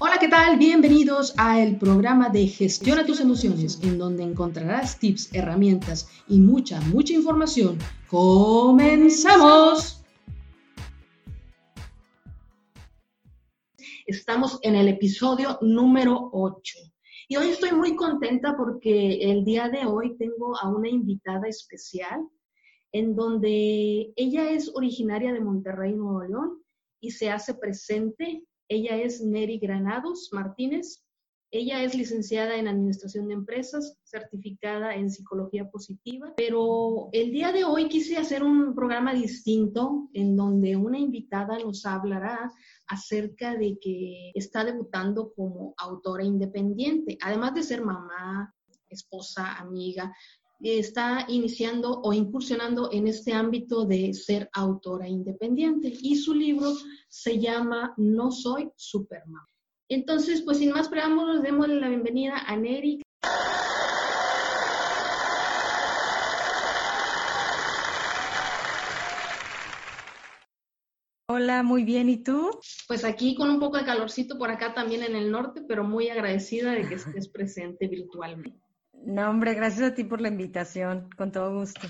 [0.00, 0.58] Hola, ¿qué tal?
[0.58, 7.14] Bienvenidos al programa de Gestiona tus emociones, en donde encontrarás tips, herramientas y mucha, mucha
[7.14, 7.78] información.
[8.06, 10.04] ¡Comenzamos!
[14.06, 16.78] Estamos en el episodio número 8.
[17.26, 22.20] Y hoy estoy muy contenta porque el día de hoy tengo a una invitada especial
[22.92, 26.62] en donde ella es originaria de Monterrey, Nuevo León,
[27.00, 28.44] y se hace presente.
[28.68, 31.02] Ella es Neri Granados Martínez.
[31.50, 37.64] Ella es licenciada en Administración de Empresas, certificada en Psicología Positiva, pero el día de
[37.64, 42.52] hoy quise hacer un programa distinto en donde una invitada nos hablará
[42.86, 48.54] acerca de que está debutando como autora independiente, además de ser mamá,
[48.90, 50.14] esposa, amiga,
[50.60, 56.72] está iniciando o incursionando en este ámbito de ser autora independiente y su libro
[57.08, 59.44] se llama No soy Superman.
[59.88, 63.00] Entonces, pues sin más preámbulos, démosle la bienvenida a Neri.
[71.30, 72.50] Hola, muy bien, ¿y tú?
[72.88, 76.08] Pues aquí con un poco de calorcito por acá también en el norte, pero muy
[76.08, 78.67] agradecida de que estés presente virtualmente.
[79.08, 81.88] No, hombre, gracias a ti por la invitación, con todo gusto.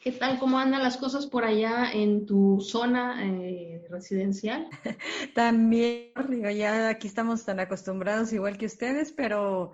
[0.00, 0.38] ¿Qué tal?
[0.38, 4.68] ¿Cómo andan las cosas por allá en tu zona eh, residencial?
[5.34, 9.72] También, digo, ya aquí estamos tan acostumbrados igual que ustedes, pero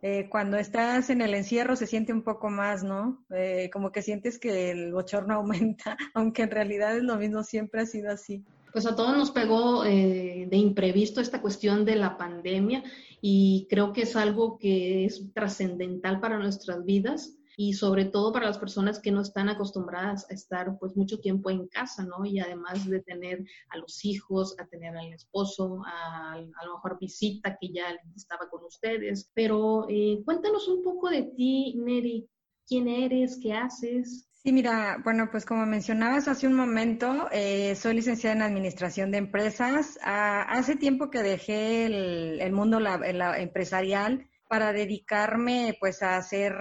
[0.00, 3.24] eh, cuando estás en el encierro se siente un poco más, ¿no?
[3.30, 7.80] Eh, como que sientes que el bochorno aumenta, aunque en realidad es lo mismo, siempre
[7.80, 8.44] ha sido así.
[8.72, 12.84] Pues a todos nos pegó de imprevisto esta cuestión de la pandemia
[13.20, 18.46] y creo que es algo que es trascendental para nuestras vidas y sobre todo para
[18.46, 22.24] las personas que no están acostumbradas a estar pues mucho tiempo en casa, ¿no?
[22.24, 26.98] Y además de tener a los hijos, a tener al esposo, a, a lo mejor
[27.00, 29.28] visita que ya estaba con ustedes.
[29.34, 32.28] Pero eh, cuéntanos un poco de ti, Neri.
[32.64, 33.40] ¿Quién eres?
[33.42, 34.27] ¿Qué haces?
[34.42, 39.18] Sí, mira, bueno, pues como mencionabas hace un momento, eh, soy licenciada en Administración de
[39.18, 39.98] Empresas.
[40.00, 42.78] Ah, hace tiempo que dejé el, mundo
[43.36, 46.54] empresarial para dedicarme pues a ser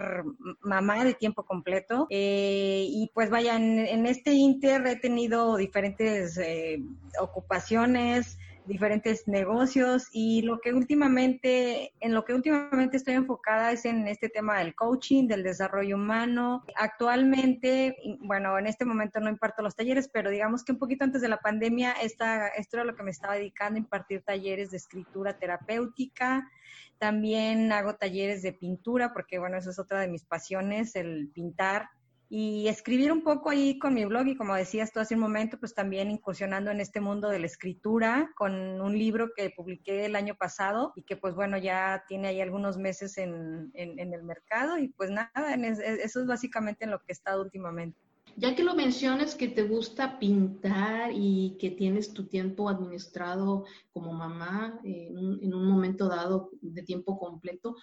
[0.61, 2.07] mamá de tiempo completo.
[2.09, 6.81] Eh, y pues vaya, en, este inter he tenido diferentes eh,
[7.21, 14.07] ocupaciones, diferentes negocios y lo que últimamente, en lo que últimamente estoy enfocada es en
[14.07, 16.63] este tema del coaching, del desarrollo humano.
[16.75, 21.21] Actualmente, bueno, en este momento no imparto los talleres, pero digamos que un poquito antes
[21.21, 25.37] de la pandemia, esta, esto era lo que me estaba dedicando, impartir talleres de escritura
[25.37, 26.49] terapéutica.
[26.97, 31.89] También hago talleres de pintura, porque bueno, eso es otra de mis pasiones, el pintar
[32.29, 35.57] y escribir un poco ahí con mi blog y como decías tú hace un momento,
[35.59, 40.15] pues también incursionando en este mundo de la escritura con un libro que publiqué el
[40.15, 44.77] año pasado y que pues bueno, ya tiene ahí algunos meses en, en, el mercado
[44.77, 47.97] y pues nada, eso es básicamente en lo que he estado últimamente.
[48.35, 54.13] Ya que lo mencionas que te gusta pintar y que tienes tu tiempo administrado como
[54.13, 57.77] mamá en un momento dado de tiempo completo,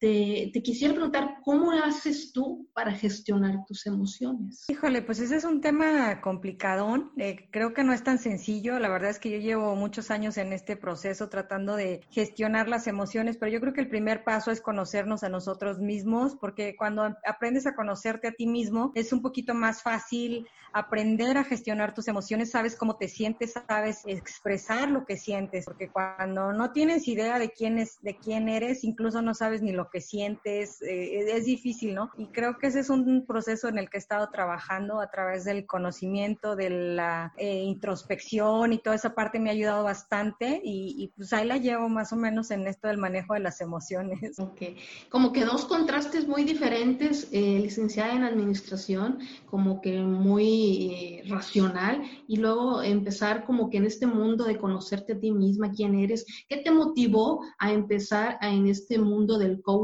[0.00, 4.64] te, quisiera preguntar, ¿cómo haces tú para gestionar tus emociones?
[4.68, 7.12] Híjole, pues ese es un tema complicadón.
[7.18, 8.78] Eh, creo que no es tan sencillo.
[8.78, 12.86] La verdad es que yo llevo muchos años en este proceso tratando de gestionar las
[12.86, 17.02] emociones, pero yo creo que el primer paso es conocernos a nosotros mismos, porque cuando
[17.26, 22.08] aprendes a conocerte a ti mismo, es un poquito más fácil aprender a gestionar tus
[22.08, 27.38] emociones, sabes cómo te sientes, sabes expresar lo que sientes, porque cuando no tienes idea
[27.38, 31.44] de quién es, de quién eres, incluso no sabes ni lo que sientes, eh, es
[31.44, 32.10] difícil, ¿no?
[32.16, 35.44] Y creo que ese es un proceso en el que he estado trabajando a través
[35.44, 41.12] del conocimiento, de la eh, introspección y toda esa parte me ha ayudado bastante y,
[41.16, 44.38] pues ahí la llevo más o menos en esto del manejo de las emociones.
[44.38, 44.62] Ok,
[45.08, 52.36] como que dos contrastes muy diferentes, eh, licenciada en administración, como que muy racional y
[52.36, 56.58] luego empezar como que en este mundo de conocerte a ti misma, quién eres, ¿qué
[56.58, 59.79] te motivó a empezar en este mundo del coaching?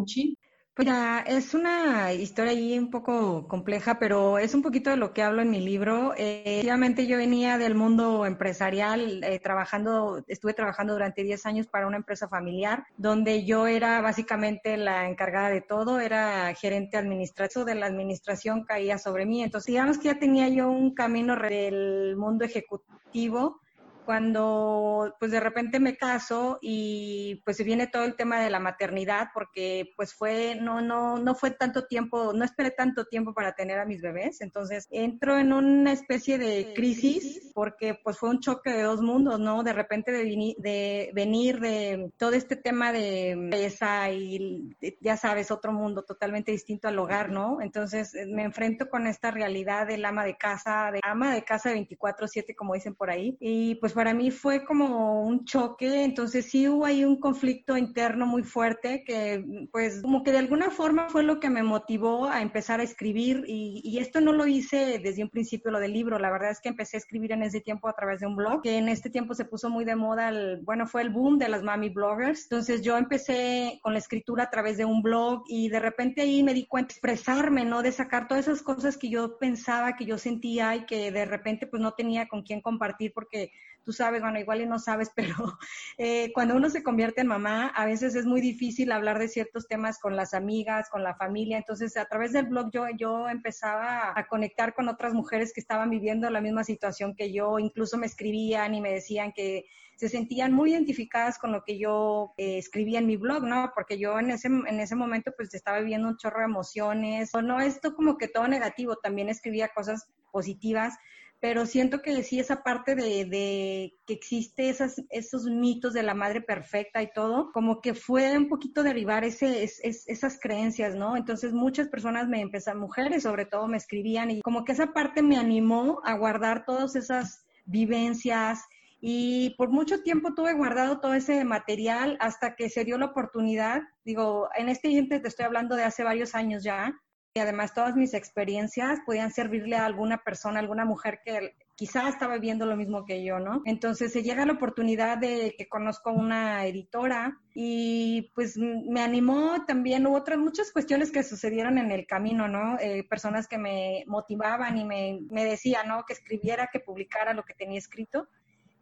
[0.76, 0.88] Pues
[1.24, 5.40] es una historia ahí un poco compleja, pero es un poquito de lo que hablo
[5.40, 6.12] en mi libro.
[6.18, 6.62] Eh,
[7.08, 12.28] yo venía del mundo empresarial, eh, trabajando, estuve trabajando durante 10 años para una empresa
[12.28, 18.64] familiar, donde yo era básicamente la encargada de todo, era gerente administrativo de la administración,
[18.64, 19.42] caía sobre mí.
[19.42, 23.62] Entonces, digamos que ya tenía yo un camino del mundo ejecutivo
[24.06, 29.28] cuando pues de repente me caso y pues viene todo el tema de la maternidad
[29.34, 33.78] porque pues fue, no, no, no fue tanto tiempo, no esperé tanto tiempo para tener
[33.78, 38.70] a mis bebés, entonces entro en una especie de crisis porque pues fue un choque
[38.70, 39.62] de dos mundos, ¿no?
[39.62, 45.72] De repente de, de venir de todo este tema de pesa y ya sabes, otro
[45.72, 47.60] mundo totalmente distinto al hogar, ¿no?
[47.60, 51.76] Entonces me enfrento con esta realidad del ama de casa, de ama de casa de
[51.76, 56.68] 24/7 como dicen por ahí y pues para mí fue como un choque, entonces sí
[56.68, 61.22] hubo ahí un conflicto interno muy fuerte que pues como que de alguna forma fue
[61.22, 65.30] lo que me motivó a empezar a escribir y, esto no lo hice desde un
[65.30, 67.94] principio lo del libro, la verdad es que empecé a escribir en ese tiempo a
[67.94, 70.86] través de un blog, que en este tiempo se puso muy de moda, el, bueno,
[70.86, 74.76] fue el boom de las mami bloggers, entonces yo empecé con la escritura a través
[74.76, 77.82] de un blog y de repente ahí me di cuenta de expresarme, ¿no?
[77.82, 81.66] De sacar todas esas cosas que yo pensaba, que yo sentía y que de repente
[81.66, 83.52] pues no tenía con quién compartir porque
[83.86, 85.58] tú sabes, bueno, igual y no sabes, pero
[85.96, 89.68] eh, cuando uno se convierte en mamá, a veces es muy difícil hablar de ciertos
[89.68, 91.56] temas con las amigas, con la familia.
[91.56, 95.88] Entonces, a través del blog yo, yo empezaba a conectar con otras mujeres que estaban
[95.88, 100.52] viviendo la misma situación que yo, incluso me escribían y me decían que se sentían
[100.52, 103.72] muy identificadas con lo que yo eh, escribía en mi blog, ¿no?
[103.74, 107.40] Porque yo en ese, en ese momento pues estaba viviendo un chorro de emociones, o
[107.40, 110.94] no esto como que todo negativo, también escribía cosas positivas,
[111.40, 116.40] pero siento que sí esa parte de, que existe esas, esos mitos de la madre
[116.40, 121.16] perfecta y todo, como que fue un poquito derivar ese, esas creencias, ¿no?
[121.16, 125.22] Entonces muchas personas me empezaron, mujeres sobre todo, me escribían y como que esa parte
[125.22, 128.60] me animó a guardar todas esas vivencias
[129.00, 133.82] y por mucho tiempo tuve guardado todo ese material hasta que se dio la oportunidad,
[134.04, 136.94] digo, en este instante te estoy hablando de hace varios años ya,
[137.36, 142.38] y además todas mis experiencias podían servirle a alguna persona, alguna mujer que quizá estaba
[142.38, 143.60] viendo lo mismo que yo, ¿no?
[143.66, 150.06] Entonces se llega la oportunidad de que conozco una editora y pues me animó también,
[150.06, 152.78] hubo otras muchas cuestiones que sucedieron en el camino, ¿no?
[152.80, 156.04] Eh, personas que me motivaban y me, me decían, ¿no?
[156.06, 158.28] Que escribiera, que publicara lo que tenía escrito.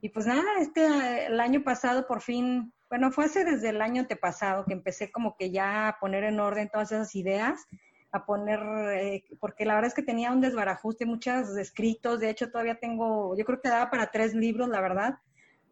[0.00, 4.02] Y pues nada, este, el año pasado por fin, bueno, fue hace desde el año
[4.02, 7.66] antepasado que empecé como que ya a poner en orden todas esas ideas
[8.14, 8.60] a poner,
[8.92, 13.36] eh, porque la verdad es que tenía un desbarajuste, muchos escritos, de hecho todavía tengo,
[13.36, 15.18] yo creo que daba para tres libros, la verdad,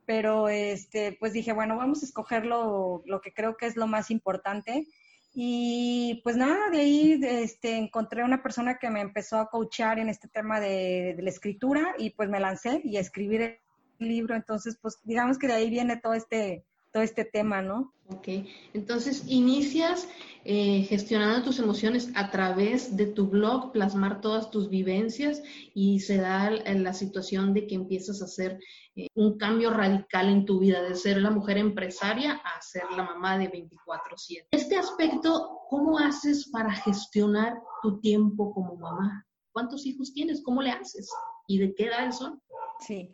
[0.07, 3.87] pero este, pues dije, bueno, vamos a escoger lo, lo que creo que es lo
[3.87, 4.89] más importante.
[5.33, 10.09] Y pues nada, de ahí este, encontré una persona que me empezó a coachar en
[10.09, 13.59] este tema de, de la escritura y pues me lancé y a escribir el
[14.01, 14.35] libro.
[14.35, 17.95] Entonces, pues digamos que de ahí viene todo este, todo este tema, ¿no?
[18.09, 18.29] Ok,
[18.75, 20.07] entonces inicias
[20.45, 25.43] eh, gestionando tus emociones a través de tu blog, plasmar todas tus vivencias
[25.73, 28.59] y se da la situación de que empiezas a hacer
[28.95, 33.05] eh, un cambio radical en tu vida, de ser la mujer empresaria a ser la
[33.05, 34.49] mamá de 24/7.
[34.51, 39.27] Este aspecto, ¿cómo haces para gestionar tu tiempo como mamá?
[39.53, 40.43] ¿Cuántos hijos tienes?
[40.43, 41.11] ¿Cómo le haces?
[41.47, 42.43] ¿Y de qué edad son?
[42.81, 43.11] Sí,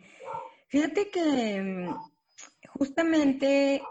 [0.68, 1.94] fíjate que mm,
[2.78, 3.82] Justamente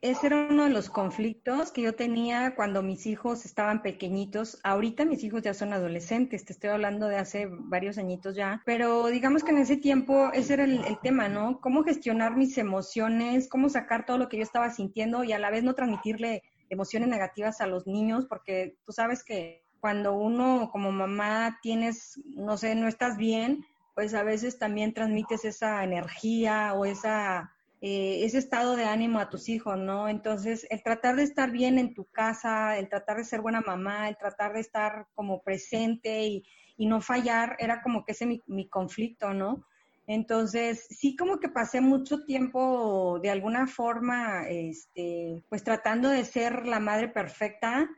[0.00, 4.60] ese era uno de los conflictos que yo tenía cuando mis hijos estaban pequeñitos.
[4.62, 9.06] Ahorita mis hijos ya son adolescentes, te estoy hablando de hace varios añitos ya, pero
[9.08, 11.60] digamos que en ese tiempo ese era el, tema, ¿no?
[11.60, 15.50] Cómo gestionar mis emociones, cómo sacar todo lo que yo estaba sintiendo y a la
[15.50, 20.92] vez no transmitirle emociones negativas a los niños, porque tú sabes que cuando uno como
[20.92, 23.64] mamá tienes, no sé, no estás bien,
[23.96, 29.30] pues a veces también transmites esa energía o esa eh, ese estado de ánimo a
[29.30, 30.08] tus hijos, ¿no?
[30.08, 34.08] Entonces, el tratar de estar bien en tu casa, el tratar de ser buena mamá,
[34.08, 36.44] el tratar de estar como presente y,
[36.78, 39.64] no fallar, era como que ese mi, conflicto, ¿no?
[40.06, 46.66] Entonces, sí como que pasé mucho tiempo de alguna forma, este, pues tratando de ser
[46.66, 47.88] la madre perfecta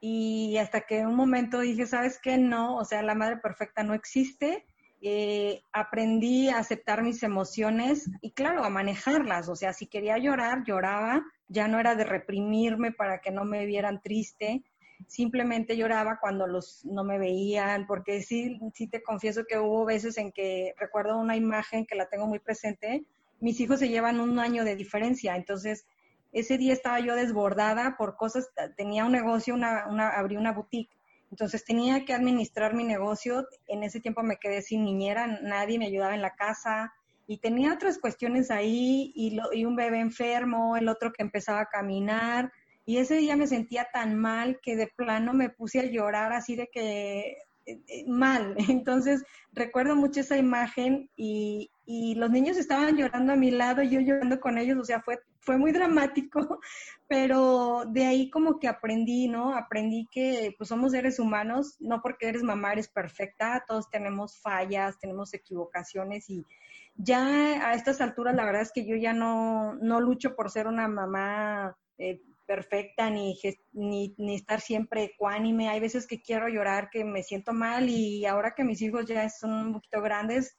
[0.00, 2.38] y hasta que un momento dije, ¿sabes qué?
[2.38, 4.66] No, o sea, la madre perfecta no existe
[5.02, 9.48] eh, aprendí a aceptar mis emociones y claro, a manejarlas.
[9.48, 11.22] O sea, si quería llorar, lloraba.
[11.48, 14.62] Ya no era de reprimirme para que no me vieran triste.
[15.06, 20.18] Simplemente lloraba cuando los no me veían, porque sí, sí te confieso que hubo veces
[20.18, 23.04] en que recuerdo una imagen que la tengo muy presente.
[23.40, 25.86] Mis hijos se llevan un año de diferencia, entonces
[26.32, 28.50] ese día estaba yo desbordada por cosas.
[28.76, 30.99] Tenía un negocio, una, abrí una boutique
[31.30, 33.46] entonces tenía que administrar mi negocio.
[33.66, 36.92] En ese tiempo me quedé sin niñera, nadie me ayudaba en la casa
[37.26, 41.66] y tenía otras cuestiones ahí y, y un bebé enfermo, el otro que empezaba a
[41.66, 42.52] caminar.
[42.84, 46.56] Y ese día me sentía tan mal que de plano me puse a llorar así
[46.56, 48.56] de que eh, mal.
[48.68, 49.22] Entonces,
[49.52, 54.40] recuerdo mucho esa imagen y, y, los niños estaban llorando a mi lado yo llorando
[54.40, 56.60] con ellos, o sea, fue, fue muy dramático,
[57.08, 59.54] pero de ahí como que aprendí, ¿no?
[59.54, 64.98] Aprendí que pues somos seres humanos, no porque eres mamá eres perfecta, todos tenemos fallas,
[64.98, 66.46] tenemos equivocaciones y
[66.94, 70.66] ya a estas alturas la verdad es que yo ya no, no lucho por ser
[70.66, 73.38] una mamá eh, perfecta ni,
[73.72, 75.68] ni, ni, estar siempre ecuánime.
[75.68, 79.28] Hay veces que quiero llorar, que me siento mal y ahora que mis hijos ya
[79.30, 80.56] son un poquito grandes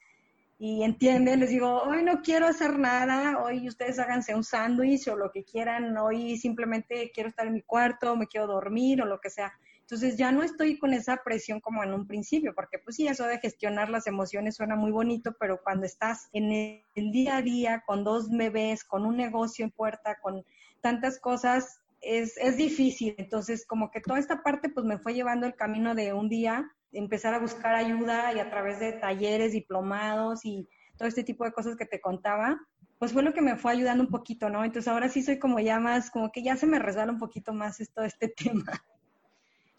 [0.63, 5.15] y entienden, les digo, hoy no quiero hacer nada, hoy ustedes háganse un sándwich o
[5.15, 9.19] lo que quieran, hoy simplemente quiero estar en mi cuarto, me quiero dormir o lo
[9.19, 9.51] que sea.
[9.79, 13.25] Entonces ya no estoy con esa presión como en un principio, porque pues sí, eso
[13.25, 17.83] de gestionar las emociones suena muy bonito, pero cuando estás en el día a día
[17.87, 20.45] con dos bebés, con un negocio en puerta, con
[20.79, 23.15] tantas cosas, es, es difícil.
[23.17, 26.69] Entonces, como que toda esta parte, pues me fue llevando el camino de un día
[26.91, 30.67] empezar a buscar ayuda y a través de talleres, diplomados y
[30.97, 32.59] todo este tipo de cosas que te contaba,
[32.99, 34.63] pues fue lo que me fue ayudando un poquito, ¿no?
[34.63, 37.53] Entonces ahora sí soy como ya más, como que ya se me resbala un poquito
[37.53, 38.65] más esto, este tema.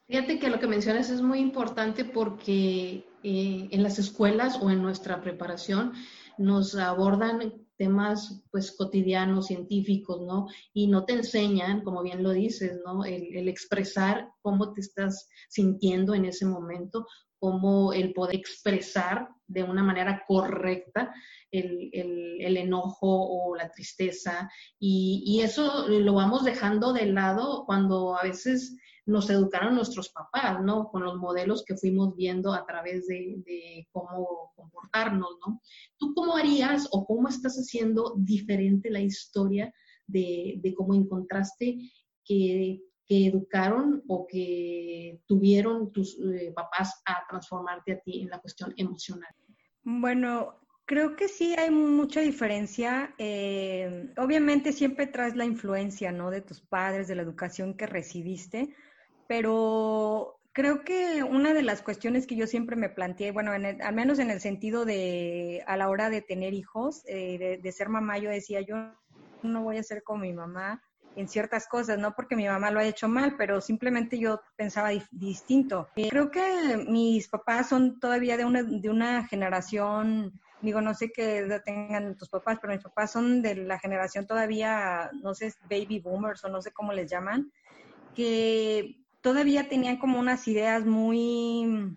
[0.09, 4.83] Fíjate que lo que mencionas es muy importante porque eh, en las escuelas o en
[4.83, 5.93] nuestra preparación
[6.39, 10.47] nos abordan temas pues cotidianos, científicos, ¿no?
[10.73, 13.05] Y no te enseñan, como bien lo dices, ¿no?
[13.05, 17.09] El, expresar cómo te estás sintiendo en ese momento,
[17.41, 21.13] cómo el poder expresar de una manera correcta
[21.51, 24.49] el, el, enojo o la tristeza.
[24.79, 30.63] Y, y, eso lo vamos dejando de lado cuando a veces nos educaron nuestros papás,
[30.63, 30.89] ¿no?
[30.89, 35.61] Con los modelos que fuimos viendo a través de, cómo comportarnos, ¿no?
[35.99, 39.73] ¿Tú cómo harías o cómo estás haciendo diferente la historia
[40.07, 41.79] de, cómo encontraste
[42.25, 42.81] que,
[43.15, 49.29] educaron o que tuvieron tus eh, papás a transformarte a ti en la cuestión emocional?
[49.83, 53.15] Bueno, Creo que sí hay mucha diferencia.
[53.19, 56.31] Eh, obviamente siempre traes la influencia, ¿no?
[56.31, 58.75] De tus padres, de la educación que recibiste,
[59.27, 64.19] pero creo que una de las cuestiones que yo siempre me planteé, bueno, al menos
[64.19, 68.31] en el sentido de a la hora de tener hijos, eh, de, ser mamá, yo
[68.31, 68.77] decía, yo
[69.43, 70.83] no voy a ser como mi mamá
[71.15, 74.91] en ciertas cosas, no porque mi mamá lo haya hecho mal, pero simplemente yo pensaba
[75.11, 75.89] distinto.
[75.95, 81.39] Creo que mis papás son todavía de una, de una generación, digo, no sé qué
[81.39, 86.01] edad tengan tus papás, pero mis papás son de la generación todavía, no sé, baby
[86.01, 87.53] boomers o no sé cómo les llaman,
[88.15, 91.97] que todavía tenían como unas ideas muy,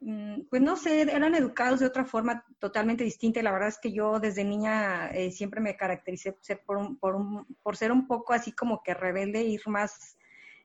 [0.00, 3.42] mm, pues no sé, eran educados de otra forma totalmente distinta.
[3.42, 6.36] La verdad es que yo desde niña eh, siempre me caractericé
[6.66, 7.16] por, por,
[7.62, 10.16] por, ser un poco así como que rebelde, ir más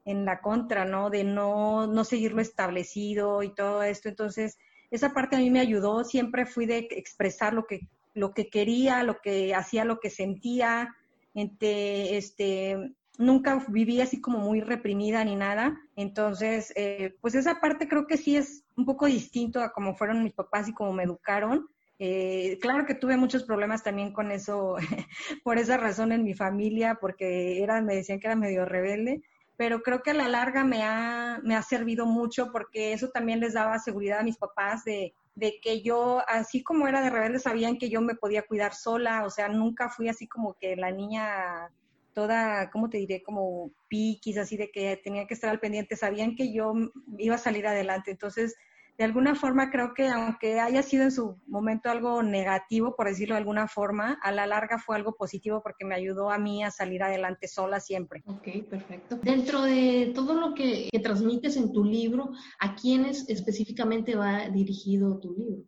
[0.05, 1.09] en la contra, ¿no?
[1.09, 4.09] De no, no seguir lo establecido y todo esto.
[4.09, 4.57] Entonces,
[4.91, 6.03] esa parte a mí me ayudó.
[6.03, 10.95] Siempre fui de expresar lo que, lo que quería, lo que hacía, lo que sentía.
[11.33, 15.79] Este, este, nunca viví así como muy reprimida ni nada.
[15.95, 20.23] Entonces, eh, pues esa parte creo que sí es un poco distinto a cómo fueron
[20.23, 21.67] mis papás y cómo me educaron.
[21.99, 24.77] Eh, claro que tuve muchos problemas también con eso,
[25.43, 29.21] por esa razón en mi familia, porque era, me decían que era medio rebelde,
[29.59, 33.41] pero creo que a la larga me ha, me ha servido mucho porque eso también
[33.41, 37.39] les daba seguridad a mis papás de, de que yo, así como era de rebelde,
[37.39, 40.91] sabían que yo me podía cuidar sola, o sea, nunca fui así como que la
[40.91, 41.69] niña
[42.13, 43.21] toda, ¿cómo te diré?
[43.21, 46.71] Como piquis, así de que tenía que estar al pendiente, sabían que yo
[47.17, 48.11] iba a salir adelante.
[48.11, 48.55] Entonces,
[48.99, 53.35] de alguna forma creo que aunque haya sido en su momento algo negativo, por decirlo
[53.35, 56.69] de alguna forma, a la larga fue algo positivo porque me ayudó a mí a
[56.69, 58.21] salir adelante sola siempre.
[58.25, 59.15] Ok, perfecto.
[59.23, 65.17] Dentro de todo lo que, que transmites en tu libro, ¿a quiénes específicamente va dirigido
[65.17, 65.63] tu libro?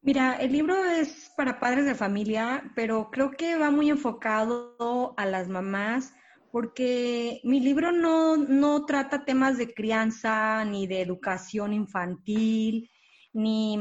[0.00, 5.26] Mira, el libro es para padres de familia, pero creo que va muy enfocado a
[5.26, 6.14] las mamás,
[6.56, 12.90] porque mi libro no, no trata temas de crianza ni de educación infantil,
[13.34, 13.78] ni,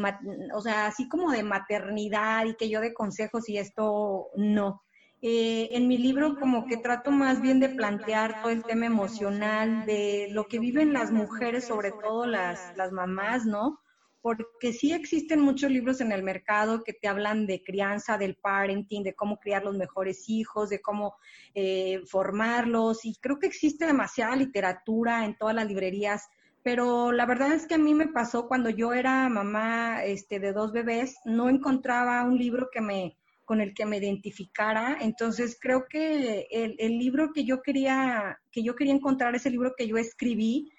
[0.54, 4.84] o sea, así como de maternidad y que yo de consejos y esto no.
[5.22, 9.86] Eh, en mi libro como que trato más bien de plantear todo el tema emocional,
[9.86, 13.80] de lo que viven las mujeres, sobre todo las, las mamás, ¿no?
[14.26, 19.04] Porque sí existen muchos libros en el mercado que te hablan de crianza, del parenting,
[19.04, 21.14] de cómo criar los mejores hijos, de cómo
[21.54, 26.28] eh, formarlos, y creo que existe demasiada literatura en todas las librerías,
[26.64, 30.54] pero la verdad es que a mí me pasó cuando yo era mamá este, de
[30.54, 35.86] dos bebés, no encontraba un libro que me con el que me identificara, entonces creo
[35.88, 39.86] que el, el libro que yo quería que yo quería encontrar es el libro que
[39.86, 40.72] yo escribí,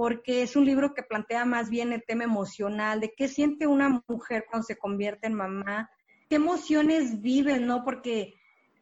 [0.00, 4.02] porque es un libro que plantea más bien el tema emocional, de qué siente una
[4.08, 5.90] mujer cuando se convierte en mamá,
[6.30, 7.84] qué emociones vive, ¿no?
[7.84, 8.32] Porque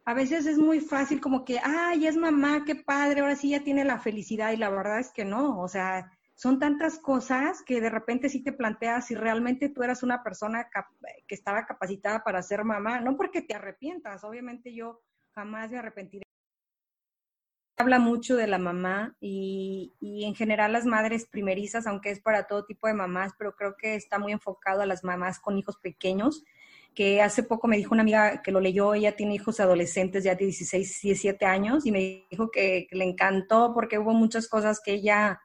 [0.04, 3.64] a veces es muy fácil como que, ay, es mamá, qué padre, ahora sí ya
[3.64, 7.80] tiene la felicidad y la verdad es que no, o sea, son tantas cosas que
[7.80, 10.68] de repente sí te planteas si realmente tú eras una persona
[11.26, 15.00] que estaba capacitada para ser mamá, no porque te arrepientas, obviamente yo
[15.34, 16.27] jamás me arrepentiré
[17.78, 22.64] habla mucho de la mamá y, en general las madres primerizas, aunque es para todo
[22.64, 26.44] tipo de mamás, pero creo que está muy enfocado a las mamás con hijos pequeños,
[26.94, 30.34] que hace poco me dijo una amiga que lo leyó, ella tiene hijos adolescentes ya
[30.34, 34.94] de 16, 17 años y me dijo que, le encantó porque hubo muchas cosas que
[34.94, 35.40] ella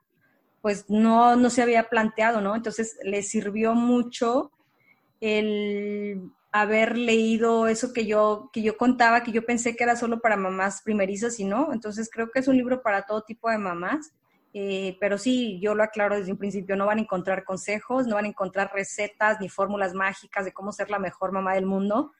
[0.62, 2.56] pues no, no se había planteado, ¿no?
[2.56, 4.52] Entonces le sirvió mucho
[5.20, 10.22] el haber leído eso que yo, que yo contaba, que yo pensé que era solo
[10.22, 11.74] para mamás primerizas y no.
[11.74, 14.14] Entonces creo que es un libro para todo tipo de mamás.
[14.54, 18.16] Eh, pero sí, yo lo aclaro desde un principio, no van a encontrar consejos, no
[18.16, 22.12] van a encontrar recetas ni fórmulas mágicas de cómo ser la mejor mamá del mundo.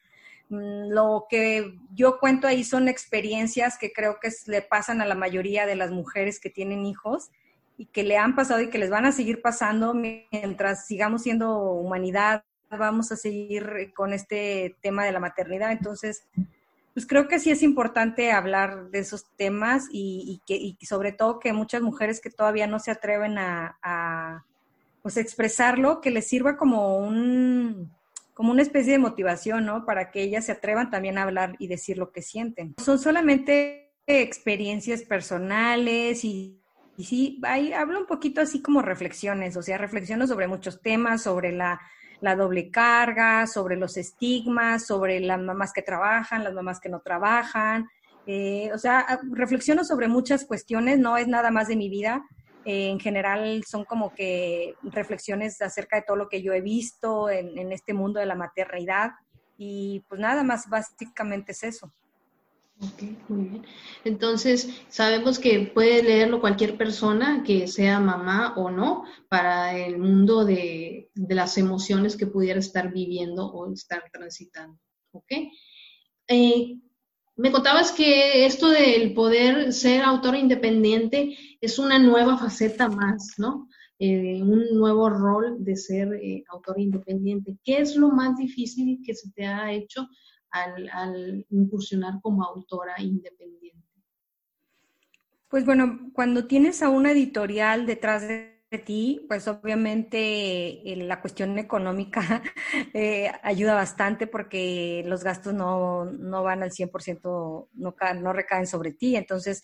[0.48, 5.14] Mm, lo que yo cuento ahí son experiencias que creo que le pasan a la
[5.14, 7.30] mayoría de las mujeres que tienen hijos
[7.78, 11.56] y que le han pasado y que les van a seguir pasando mientras sigamos siendo
[11.56, 12.42] humanidad,
[12.78, 15.72] vamos a seguir con este tema de la maternidad.
[15.72, 16.26] Entonces,
[16.94, 21.40] pues creo que sí es importante hablar de esos temas y, que, y sobre todo
[21.40, 24.44] que muchas mujeres que todavía no se atreven a,
[25.02, 27.92] pues expresarlo, que les sirva como un
[28.32, 29.84] como una especie de motivación, ¿no?
[29.84, 32.74] Para que ellas se atrevan también a hablar y decir lo que sienten.
[32.82, 36.58] Son solamente experiencias personales y,
[36.96, 41.22] y sí, ahí hablo un poquito así como reflexiones, o sea, reflexiones sobre muchos temas,
[41.22, 41.80] sobre la
[42.24, 47.00] la doble carga, sobre los estigmas, sobre las mamás que trabajan, las mamás que no
[47.00, 47.86] trabajan.
[48.26, 52.24] Eh, o sea, ah, reflexiono sobre muchas cuestiones, no es nada más de mi vida.
[52.64, 57.28] Eh, en general son como que reflexiones acerca de todo lo que yo he visto
[57.28, 59.10] en, en este mundo de la maternidad.
[59.58, 61.92] Y pues nada más, básicamente es eso.
[62.80, 63.66] Ok, muy bien.
[64.04, 70.44] Entonces, sabemos que puede leerlo cualquier persona, que sea mamá o no, para el mundo
[70.44, 74.78] de, las emociones que pudiera estar viviendo o estar transitando.
[75.12, 75.32] ¿Ok?
[76.28, 76.78] Eh,
[77.36, 83.68] me contabas que esto del poder ser autor independiente es una nueva faceta más, ¿no?
[83.98, 87.56] Eh, un nuevo rol de ser eh, autor independiente.
[87.64, 90.08] ¿Qué es lo más difícil que se te ha hecho
[90.54, 93.82] al, incursionar como autora independiente?
[95.48, 101.58] Pues bueno, cuando tienes a una editorial detrás de ti, pues obviamente eh, la cuestión
[101.58, 102.42] económica
[102.94, 109.16] eh, ayuda bastante porque los gastos no, van al 100%, no, no recaen sobre ti.
[109.16, 109.62] Entonces,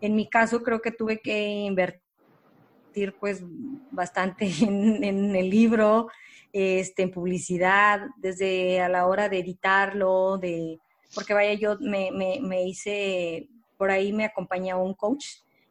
[0.00, 3.44] en mi caso creo que tuve que invertir pues
[3.92, 6.08] bastante en el libro,
[6.52, 10.78] este, en publicidad, desde a la hora de editarlo, de,
[11.14, 15.26] porque vaya, yo me, me, hice, por ahí me acompañaba un coach,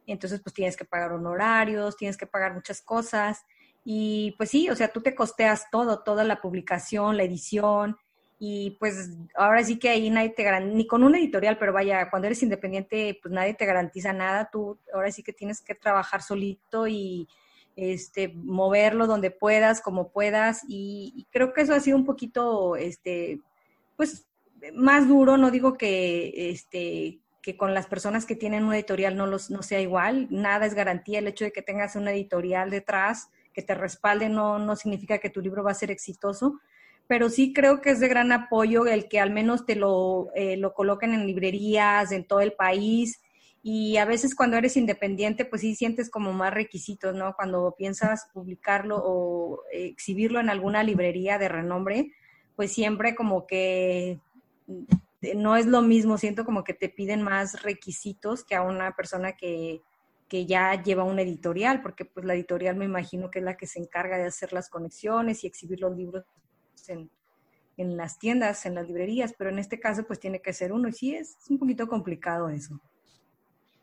[0.06, 3.44] entonces pues tienes que pagar honorarios, tienes que pagar muchas cosas,
[3.84, 7.96] y pues sí, o sea, tú te costeas todo, toda la publicación, la edición,
[8.42, 12.08] y pues ahora sí que ahí nadie te garantiza, ni con un editorial, pero vaya,
[12.08, 16.22] cuando eres independiente, pues nadie te garantiza nada, tú ahora sí que tienes que trabajar
[16.22, 17.28] solito y
[17.76, 23.40] este, moverlo donde puedas, como puedas, y, creo que eso ha sido un poquito, este,
[23.96, 24.26] pues,
[24.74, 29.26] más duro, no digo que, este, que con las personas que tienen una editorial no,
[29.26, 33.30] los, no sea igual, nada es garantía, el hecho de que tengas una editorial detrás
[33.52, 36.60] que te respalde no, no significa que tu libro va a ser exitoso,
[37.06, 40.56] pero sí creo que es de gran apoyo el que al menos te lo, eh,
[40.56, 43.20] lo coloquen en librerías en todo el país,
[43.62, 47.34] y a veces cuando eres independiente, pues sí sientes como más requisitos, ¿no?
[47.34, 52.12] Cuando piensas publicarlo o exhibirlo en alguna librería de renombre,
[52.56, 54.18] pues siempre como que
[55.34, 59.32] no es lo mismo, siento como que te piden más requisitos que a una persona
[59.32, 59.82] que,
[60.26, 63.66] que ya lleva una editorial, porque pues la editorial me imagino que es la que
[63.66, 66.24] se encarga de hacer las conexiones y exhibir los libros
[66.88, 67.10] en,
[67.76, 70.88] en las tiendas, en las librerías, pero en este caso pues tiene que ser uno
[70.88, 72.80] y sí es un poquito complicado eso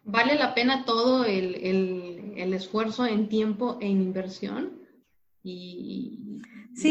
[0.08, 4.82] vale la pena todo el, esfuerzo en tiempo e en inversión
[5.43, 6.39] y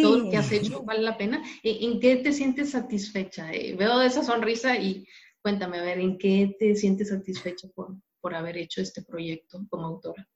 [0.02, 1.42] todo lo que has hecho vale la pena.
[1.62, 3.52] ¿En qué te sientes satisfecha?
[3.52, 5.06] Eh, veo esa sonrisa y
[5.42, 9.86] cuéntame, a ver, ¿en qué te sientes satisfecha por, por haber hecho este proyecto como
[9.86, 10.28] autora?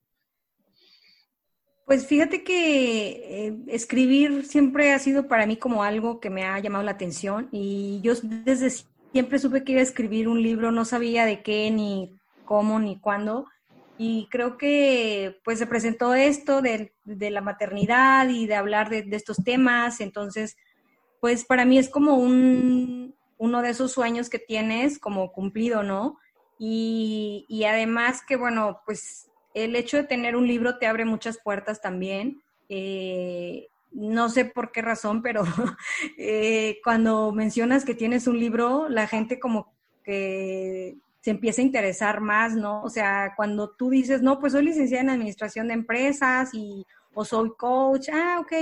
[1.85, 6.59] Pues fíjate que eh, escribir siempre ha sido para mí como algo que me ha
[6.61, 10.85] llamado la atención y yo desde siempre supe que iba a escribir un libro, no
[10.85, 12.20] sabía de qué ni
[12.51, 13.47] cómo ni cuándo.
[13.97, 19.37] Y creo que pues se presentó esto de, la maternidad y de hablar de, estos
[19.45, 20.01] temas.
[20.01, 20.57] Entonces,
[21.21, 26.19] pues para mí es como un, uno de esos sueños que tienes como cumplido, ¿no?
[26.59, 31.39] Y, y además que, bueno, pues el hecho de tener un libro te abre muchas
[31.39, 32.43] puertas también.
[32.69, 35.45] Eh, no sé por qué razón, pero
[36.19, 42.21] eh, cuando mencionas que tienes un libro, la gente como que se empieza a interesar
[42.21, 42.83] más, ¿no?
[42.83, 47.25] O sea, cuando tú dices, no, pues soy licenciada en administración de empresas y o
[47.25, 48.53] soy coach, ah, ok.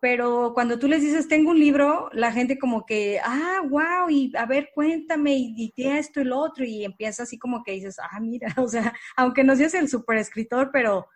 [0.00, 4.32] Pero cuando tú les dices, tengo un libro, la gente como que, ah, wow, y
[4.36, 7.98] a ver, cuéntame, y, y esto y lo otro, y empieza así como que dices,
[8.00, 11.06] ah, mira, o sea, aunque no seas el super escritor, pero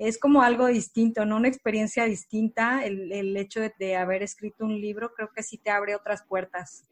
[0.00, 1.36] es como algo distinto, ¿no?
[1.36, 5.70] Una experiencia distinta, el, el hecho de, haber escrito un libro, creo que sí te
[5.70, 6.86] abre otras puertas.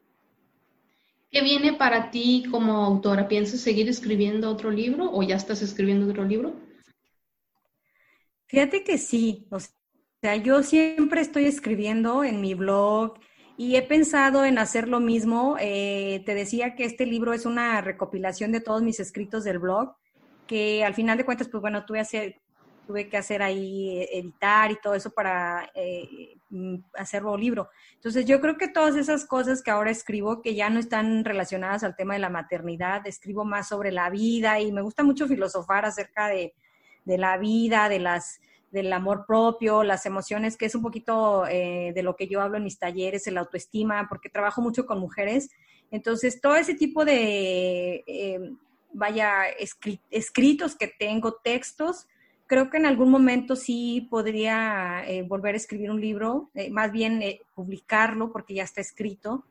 [1.31, 3.29] ¿Qué viene para ti como autora?
[3.29, 6.55] ¿Piensas seguir escribiendo otro libro o ya estás escribiendo otro libro?
[8.47, 13.19] Fíjate que sí, o sea, yo siempre estoy escribiendo en mi blog
[13.59, 15.57] y he pensado en hacer lo mismo.
[15.61, 19.97] Eh, te decía que este libro es una recopilación de todos mis escritos del blog,
[20.47, 22.41] que al final de cuentas, pues bueno, tuve, hacer,
[22.88, 27.68] tuve que hacer ahí, eh, editar y todo eso para eh, mm, hacerlo libro.
[27.96, 31.85] Entonces yo creo que todas esas cosas que ahora escribo, que ya no están relacionadas
[31.85, 35.85] al tema de la maternidad, escribo más sobre la vida y me gusta mucho filosofar
[35.85, 36.55] acerca de,
[37.05, 38.40] la vida, de las
[38.72, 42.57] del amor propio, las emociones, que es un poquito eh, de lo que yo hablo
[42.57, 45.51] en mis talleres, el autoestima, porque trabajo mucho con mujeres.
[45.90, 48.57] Entonces, todo ese tipo de,
[48.92, 49.44] vaya,
[50.11, 52.07] escritos que tengo, textos,
[52.49, 56.91] creo que en algún momento sí podría eh, volver a escribir un libro, eh, más
[56.91, 59.45] bien eh, publicarlo porque ya está escrito,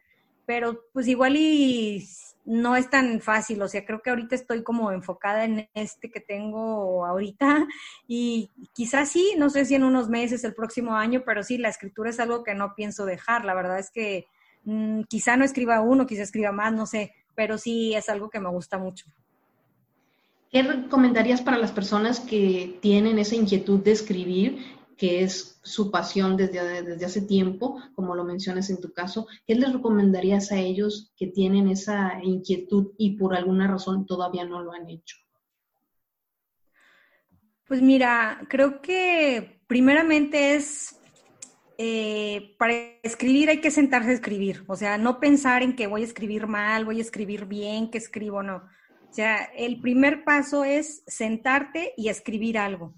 [0.45, 2.05] pero pues igual y
[2.45, 6.21] no es tan fácil, o sea, creo que ahorita estoy como enfocada en este que
[6.21, 7.67] tengo ahorita
[8.07, 11.69] y quizás sí, no sé si en unos meses, el próximo año, pero sí, la
[11.69, 14.25] escritura es algo que no pienso dejar, la verdad es que
[14.63, 18.39] mm, quizá no escriba uno, quizá escriba más, no sé, pero sí es algo que
[18.39, 19.05] me gusta mucho.
[20.51, 24.57] ¿Qué recomendarías para las personas que tienen esa inquietud de escribir,
[24.97, 29.27] que es su pasión desde, desde hace tiempo, como lo mencionas en tu caso?
[29.45, 34.61] ¿Qué les recomendarías a ellos que tienen esa inquietud y por alguna razón todavía no
[34.61, 35.17] lo han hecho?
[37.67, 40.97] Pues mira, creo que primeramente es
[41.77, 46.01] eh, para escribir hay que sentarse a escribir, o sea, no pensar en que voy
[46.01, 48.63] a escribir mal, voy a escribir bien, que escribo no.
[49.17, 52.93] Sea, el primer paso es sentarte y escribir algo.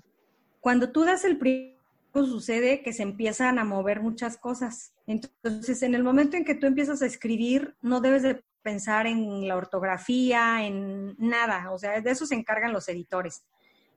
[0.60, 1.78] Cuando tú das el primer
[2.14, 4.92] sucede que se empiezan a mover muchas cosas.
[5.08, 9.48] Entonces, en el momento en que tú empiezas a escribir, no debes de pensar en
[9.48, 11.72] la ortografía, en nada.
[11.72, 13.46] O sea, de eso se encargan los editores.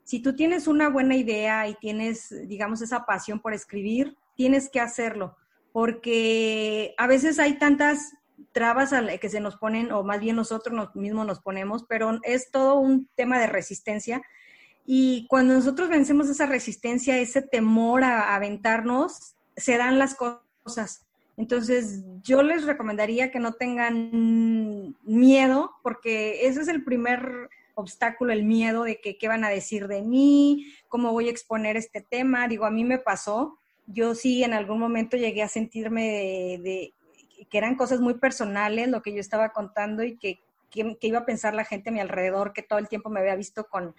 [0.05, 4.79] Si tú tienes una buena idea y tienes, digamos, esa pasión por escribir, tienes que
[4.79, 5.37] hacerlo,
[5.73, 8.13] porque a veces hay tantas
[8.53, 12.79] trabas que se nos ponen, o más bien nosotros mismos nos ponemos, pero es todo
[12.79, 14.23] un tema de resistencia.
[14.85, 21.07] Y cuando nosotros vencemos esa resistencia, ese temor a, aventarnos, se dan las cosas.
[21.37, 28.45] Entonces, yo les recomendaría que no tengan miedo, porque ese es el primer obstáculo, el
[28.45, 32.49] miedo de que qué van a decir de mí, cómo voy a exponer este tema.
[32.49, 36.95] Digo, a mí me pasó, yo sí en algún momento llegué a sentirme de
[37.51, 40.41] que eran cosas muy personales lo que yo estaba contando y que,
[40.75, 43.65] iba a pensar la gente a mi alrededor, que todo el tiempo me había visto
[43.69, 43.95] con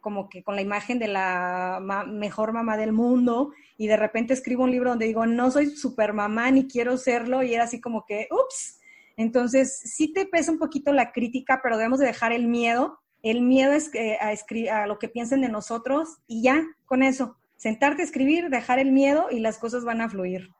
[0.00, 4.64] como que con la imagen de la mejor mamá del mundo y de repente escribo
[4.64, 8.04] un libro donde digo, no soy super mamá ni quiero serlo y era así como
[8.04, 8.80] que, ups.
[9.16, 12.98] Entonces, sí te pesa un poquito la crítica, pero debemos de dejar el miedo.
[13.22, 17.36] El miedo es a, escribir, a lo que piensen de nosotros y ya, con eso.
[17.56, 20.50] Sentarte a escribir, dejar el miedo y las cosas van a fluir.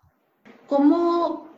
[0.69, 1.52] ¿Cómo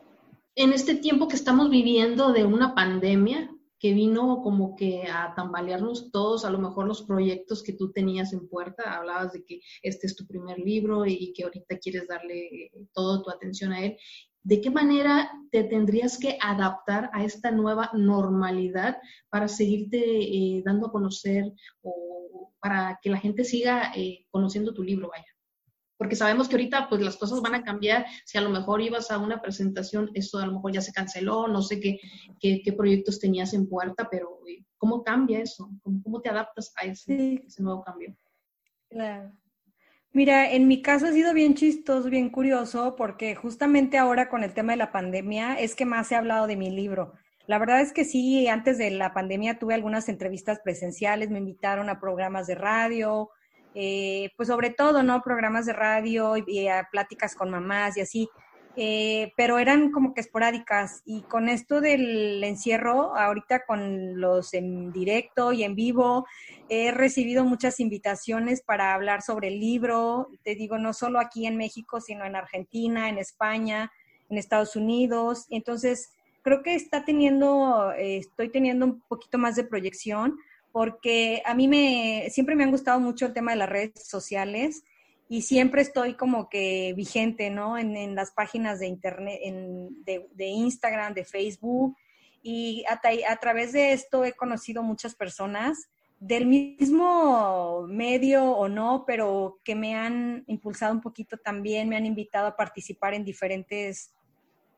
[0.55, 6.11] en este tiempo que estamos viviendo de una pandemia que vino como que a tambalearnos
[6.11, 10.07] todos, a lo mejor los proyectos que tú tenías en puerta, hablabas de que este
[10.07, 13.97] es tu primer libro y que ahorita quieres darle toda tu atención a él.
[14.43, 18.97] ¿De qué manera te tendrías que adaptar a esta nueva normalidad
[19.29, 24.83] para seguirte eh, dando a conocer o para que la gente siga eh, conociendo tu
[24.83, 25.34] libro, vaya?
[25.97, 29.11] Porque sabemos que ahorita pues las cosas van a cambiar, si a lo mejor ibas
[29.11, 31.99] a una presentación, esto a lo mejor ya se canceló, no sé qué,
[32.39, 35.69] qué, proyectos tenías en puerta, pero eh, ¿cómo cambia eso?
[35.81, 38.15] ¿Cómo, cómo te adaptas a ese, ese, nuevo cambio?
[38.89, 39.31] Claro.
[40.11, 44.53] Mira, en mi caso ha sido bien chistoso, bien curioso, porque justamente ahora con el
[44.53, 47.13] tema de la pandemia es que más he hablado de mi libro.
[47.47, 51.89] La verdad es que sí, antes de la pandemia tuve algunas entrevistas presenciales, me invitaron
[51.89, 53.29] a programas de radio,
[53.75, 55.21] eh, pues sobre todo, ¿no?
[55.21, 58.29] Programas de radio y, a pláticas con mamás y así.
[58.77, 64.91] Eh, pero eran como que esporádicas y con esto del encierro, ahorita con los en
[64.91, 66.25] directo y en vivo,
[66.67, 71.55] he recibido muchas invitaciones para hablar sobre el libro, te digo, no solo aquí en
[71.55, 73.91] México, sino en Argentina, en España,
[74.29, 75.45] en Estados Unidos.
[75.49, 76.11] Entonces,
[76.41, 80.37] creo que está teniendo, eh, estoy teniendo un poquito más de proyección
[80.75, 84.83] porque a mí me, siempre me han gustado mucho el tema de las redes sociales
[85.29, 87.77] y siempre estoy como que vigente, ¿no?
[87.77, 91.95] En, las páginas de internet, de, Instagram, de Facebook.
[92.43, 92.99] Y a,
[93.31, 95.87] a, través de esto he conocido muchas personas
[96.19, 102.05] del mismo medio o no, pero que me han impulsado un poquito también, me han
[102.05, 104.11] invitado a participar en diferentes,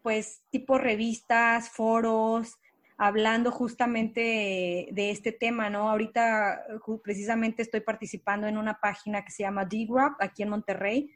[0.03, 2.59] pues, tipo revistas, foros,
[2.97, 5.89] hablando justamente de este tema, ¿no?
[5.89, 6.63] Ahorita
[7.03, 11.11] precisamente estoy participando en una página que se llama D-Grab aquí en Monterrey,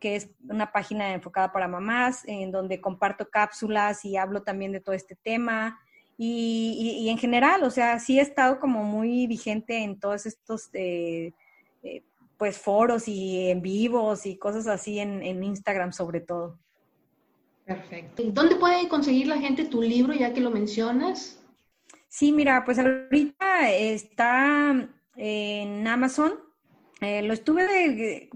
[0.00, 4.80] que es una página enfocada para mamás, en donde comparto cápsulas y hablo también de
[4.80, 5.78] todo este tema.
[6.18, 11.32] Y, en general, o sea, sí he estado como muy vigente en todos estos, eh,
[11.82, 12.02] eh,
[12.38, 16.58] pues, foros y en vivos y cosas así en Instagram sobre todo.
[17.66, 18.22] Perfecto.
[18.26, 21.42] ¿Dónde puede conseguir la gente tu libro ya que lo mencionas?
[22.08, 26.34] Sí, mira, pues ahorita está en Amazon.
[27.00, 28.30] Eh, lo estuve eh,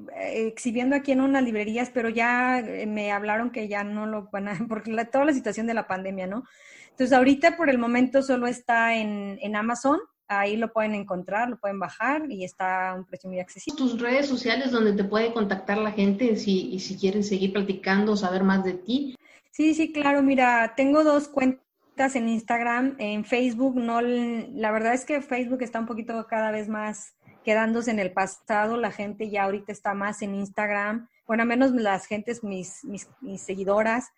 [0.46, 4.48] exhibiendo aquí en unas librerías, pero ya eh, me hablaron que ya no lo van
[4.48, 6.44] a, porque toda la situación de la pandemia, ¿no?
[6.90, 11.58] Entonces ahorita por el momento solo está en, en Amazon, ahí lo pueden encontrar, lo
[11.58, 13.78] pueden bajar y está a un precio muy accesible.
[13.78, 18.12] Tus redes sociales donde te puede contactar la gente si, y si quieren seguir platicando
[18.12, 19.16] o saber más de ti.
[19.50, 20.22] Sí, sí, claro.
[20.22, 23.76] Mira, tengo dos cuentas en Instagram, en Facebook.
[23.76, 28.12] No, la verdad es que Facebook está un poquito cada vez más quedándose en el
[28.12, 28.76] pasado.
[28.76, 31.08] La gente ya ahorita está más en Instagram.
[31.26, 34.10] Bueno, menos las gentes, mis, mis, mis seguidoras.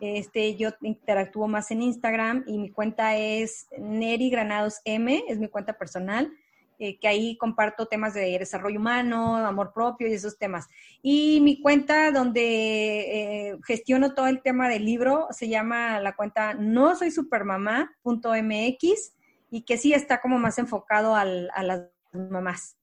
[0.00, 5.48] Este, yo interactúo más en Instagram y mi cuenta es Neri Granados M, es mi
[5.48, 6.32] cuenta personal.
[6.80, 10.68] Eh, que ahí comparto temas de desarrollo humano, amor propio y esos temas.
[11.02, 16.54] Y mi cuenta donde eh, gestiono todo el tema del libro se llama la cuenta
[16.54, 19.12] no soy supermamá.mx
[19.50, 22.76] y que sí está como más enfocado a las mamás.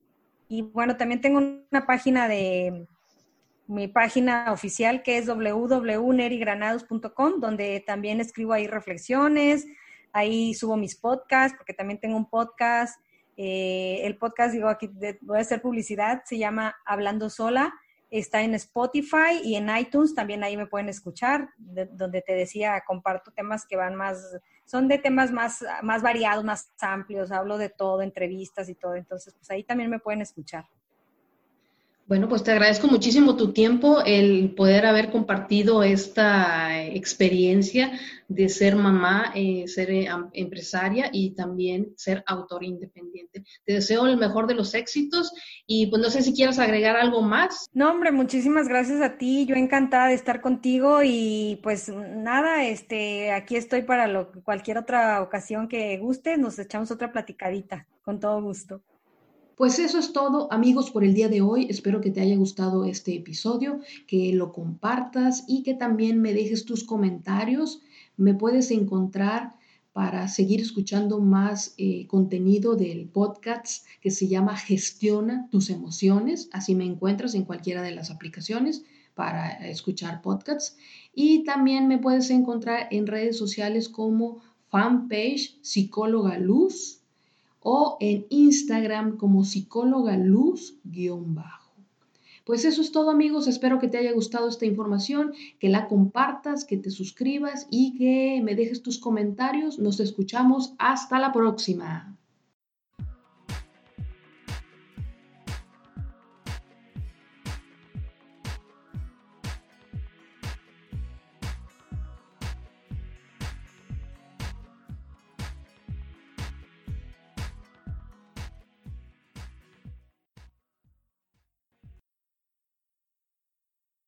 [0.50, 2.90] Y bueno, también tengo una página de
[3.66, 9.66] mi página oficial que es www.nerigranados.com, donde también escribo ahí reflexiones,
[10.12, 13.00] ahí subo mis podcasts, porque también tengo un podcast
[13.38, 14.90] eh, el podcast, digo, aquí
[15.22, 17.74] voy a hacer publicidad, se llama Hablando Sola.
[18.12, 23.32] Está en Spotify y en iTunes, también ahí me pueden escuchar, donde te decía, comparto
[23.32, 28.04] temas que van más, son de temas más, más variados, más amplios, hablo de todo,
[28.04, 30.66] entrevistas y todo, entonces pues ahí también me pueden escuchar.
[32.08, 38.76] Bueno, pues te agradezco muchísimo tu tiempo, el poder haber compartido esta experiencia de ser
[38.76, 43.44] mamá, eh, ser eh, empresaria y también ser autor independiente.
[43.66, 45.34] Te deseo el mejor de los éxitos
[45.66, 47.66] y pues no sé si quieres agregar algo más.
[47.74, 49.48] No, hombre, muchísimas gracias a ti.
[49.48, 55.24] Yo encantada de estar contigo y pues nada, este, aquí estoy para lo, cualquier otra
[55.24, 56.38] ocasión que guste.
[56.38, 58.84] Nos echamos otra platicadita, con todo gusto.
[59.56, 61.68] Pues eso es todo, amigos, por el día de hoy.
[61.70, 66.66] Espero que te haya gustado este episodio, que lo compartas y que también me dejes
[66.66, 67.80] tus comentarios.
[68.18, 69.56] Me puedes encontrar
[69.94, 76.50] para seguir escuchando más eh, contenido del podcast que se llama Gestiona tus emociones.
[76.52, 80.76] Así me encuentras en cualquiera de las aplicaciones para escuchar podcasts.
[81.14, 87.05] Y también me puedes encontrar en redes sociales como fanpage psicóloga luz
[87.68, 91.74] o en Instagram como psicóloga luz-bajo.
[92.46, 96.64] Pues eso es todo amigos, espero que te haya gustado esta información, que la compartas,
[96.64, 99.80] que te suscribas y que me dejes tus comentarios.
[99.80, 102.16] Nos escuchamos hasta la próxima.